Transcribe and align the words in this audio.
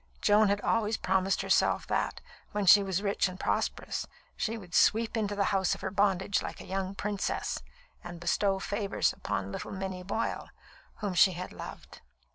Joan 0.19 0.47
had 0.47 0.61
always 0.61 0.97
promised 0.97 1.43
herself 1.43 1.85
that, 1.85 2.21
when 2.53 2.65
she 2.65 2.81
was 2.81 3.03
rich 3.03 3.27
and 3.27 3.39
prosperous, 3.39 4.07
she 4.35 4.57
would 4.57 4.73
sweep 4.73 5.15
into 5.15 5.35
the 5.35 5.43
house 5.53 5.75
of 5.75 5.81
her 5.81 5.91
bondage 5.91 6.41
like 6.41 6.59
a 6.59 6.65
young 6.65 6.95
princess, 6.95 7.61
and 8.03 8.19
bestow 8.19 8.57
favours 8.57 9.13
upon 9.13 9.51
little 9.51 9.69
Minnie 9.69 10.01
Boyle, 10.01 10.49
whom 11.01 11.13
she 11.13 11.33
had 11.33 11.53
loved. 11.53 12.01